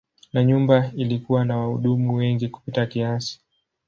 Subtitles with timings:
[0.33, 3.39] Na nyumba ilikuwa na wahudumu wengi kupita kiasi.